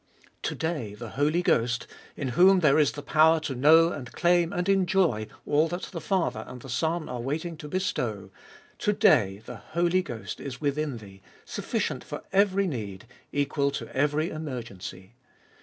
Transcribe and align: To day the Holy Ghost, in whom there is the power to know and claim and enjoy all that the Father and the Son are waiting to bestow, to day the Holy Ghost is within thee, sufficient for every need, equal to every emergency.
To 0.41 0.55
day 0.55 0.95
the 0.95 1.09
Holy 1.09 1.43
Ghost, 1.43 1.85
in 2.17 2.29
whom 2.29 2.61
there 2.61 2.79
is 2.79 2.93
the 2.93 3.03
power 3.03 3.39
to 3.41 3.53
know 3.53 3.91
and 3.91 4.11
claim 4.13 4.51
and 4.51 4.67
enjoy 4.67 5.27
all 5.45 5.67
that 5.67 5.83
the 5.91 6.01
Father 6.01 6.43
and 6.47 6.59
the 6.63 6.69
Son 6.69 7.07
are 7.07 7.19
waiting 7.21 7.55
to 7.57 7.67
bestow, 7.67 8.31
to 8.79 8.93
day 8.93 9.43
the 9.45 9.57
Holy 9.57 10.01
Ghost 10.01 10.39
is 10.39 10.59
within 10.59 10.97
thee, 10.97 11.21
sufficient 11.45 12.03
for 12.03 12.23
every 12.33 12.65
need, 12.65 13.05
equal 13.31 13.69
to 13.69 13.95
every 13.95 14.31
emergency. 14.31 15.13